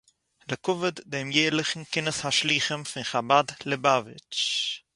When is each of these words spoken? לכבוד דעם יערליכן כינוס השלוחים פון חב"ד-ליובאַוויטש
לכבוד 0.49 0.99
דעם 1.05 1.31
יערליכן 1.35 1.83
כינוס 1.91 2.19
השלוחים 2.25 2.81
פון 2.89 3.03
חב"ד-ליובאַוויטש 3.09 4.41